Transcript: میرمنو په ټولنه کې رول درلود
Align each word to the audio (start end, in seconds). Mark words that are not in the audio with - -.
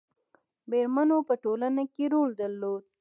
میرمنو 0.69 1.17
په 1.27 1.33
ټولنه 1.43 1.83
کې 1.93 2.05
رول 2.13 2.29
درلود 2.41 2.83